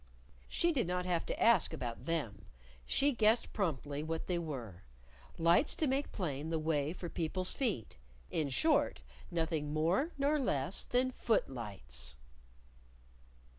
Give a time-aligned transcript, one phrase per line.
[0.47, 2.45] She did not have to ask about them.
[2.87, 4.81] She guessed promptly what they were
[5.37, 7.97] lights to make plain the way for people's feet:
[8.31, 12.15] in short, nothing more nor less than footlights!